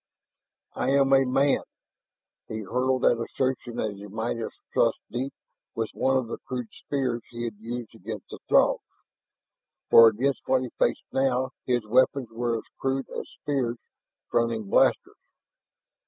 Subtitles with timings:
[0.73, 1.61] "I am a man!"
[2.47, 5.31] he hurled that assertion as he might have thrust deep
[5.75, 8.79] with one of the crude spears he had used against the Throgs.
[9.91, 13.77] For against what he faced now his weapons were as crude as spears
[14.31, 15.19] fronting blasters.